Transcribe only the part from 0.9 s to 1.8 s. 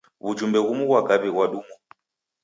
kaw'i ghwadumwa.